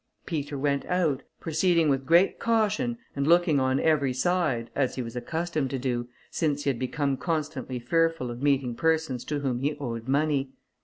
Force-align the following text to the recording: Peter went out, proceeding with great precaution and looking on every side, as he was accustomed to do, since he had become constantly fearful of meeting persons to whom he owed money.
Peter 0.25 0.57
went 0.57 0.83
out, 0.85 1.21
proceeding 1.39 1.87
with 1.87 2.07
great 2.07 2.39
precaution 2.39 2.97
and 3.15 3.27
looking 3.27 3.59
on 3.59 3.79
every 3.79 4.13
side, 4.13 4.71
as 4.73 4.95
he 4.95 5.01
was 5.03 5.15
accustomed 5.15 5.69
to 5.69 5.77
do, 5.77 6.07
since 6.31 6.63
he 6.63 6.71
had 6.71 6.79
become 6.79 7.15
constantly 7.15 7.77
fearful 7.77 8.31
of 8.31 8.41
meeting 8.41 8.73
persons 8.73 9.23
to 9.23 9.41
whom 9.41 9.59
he 9.61 9.77
owed 9.77 10.07
money. 10.07 10.49